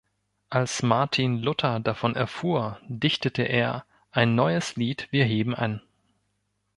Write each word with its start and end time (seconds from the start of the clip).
Als 0.49 0.81
Martin 0.81 1.43
Luther 1.43 1.79
davon 1.79 2.15
erfuhr, 2.15 2.79
dichtete 2.87 3.43
er 3.43 3.85
"Ein 4.09 4.33
neues 4.33 4.75
Lied 4.75 5.07
wir 5.11 5.25
heben 5.25 5.53
an". 5.53 5.79